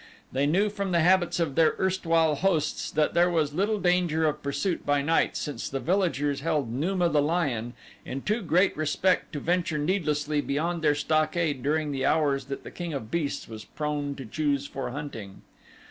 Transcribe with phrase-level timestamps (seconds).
[0.31, 4.41] They knew from the habits of their erstwhile hosts that there was little danger of
[4.41, 9.39] pursuit by night since the villagers held Numa, the lion, in too great respect to
[9.39, 14.15] venture needlessly beyond their stockade during the hours that the king of beasts was prone
[14.15, 15.43] to choose for hunting.